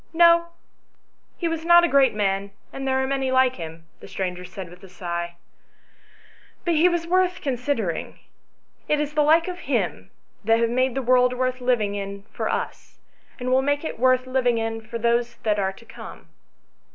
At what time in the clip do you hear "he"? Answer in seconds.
1.37-1.47, 6.73-6.89